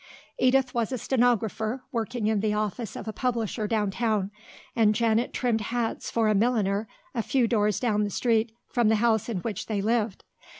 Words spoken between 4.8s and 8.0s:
Janet trimmed hats for a milliner a few doors